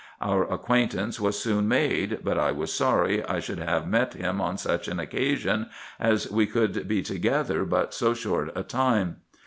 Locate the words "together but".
7.03-7.93